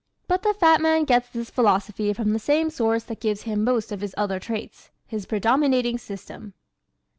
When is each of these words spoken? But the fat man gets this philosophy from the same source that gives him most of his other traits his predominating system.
But 0.27 0.41
the 0.41 0.55
fat 0.55 0.81
man 0.81 1.03
gets 1.03 1.29
this 1.29 1.51
philosophy 1.51 2.11
from 2.13 2.33
the 2.33 2.39
same 2.39 2.71
source 2.71 3.03
that 3.03 3.19
gives 3.19 3.43
him 3.43 3.63
most 3.63 3.91
of 3.91 4.01
his 4.01 4.15
other 4.17 4.39
traits 4.39 4.89
his 5.05 5.27
predominating 5.27 5.99
system. 5.99 6.55